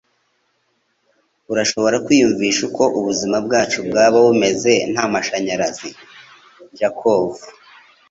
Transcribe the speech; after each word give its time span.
Urashobora 1.51 1.95
kwiyumvisha 2.05 2.61
uko 2.69 2.83
ubuzima 2.99 3.37
bwacu 3.45 3.77
bwaba 3.87 4.17
bumeze 4.25 4.71
nta 4.91 5.03
mashanyarazi? 5.13 5.89
(jakov) 6.79 7.31